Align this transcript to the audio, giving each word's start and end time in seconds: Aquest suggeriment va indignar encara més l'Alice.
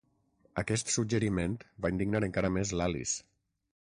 Aquest 0.61 0.93
suggeriment 0.93 1.53
va 1.87 1.91
indignar 1.97 2.21
encara 2.31 2.51
més 2.57 2.73
l'Alice. 2.81 3.25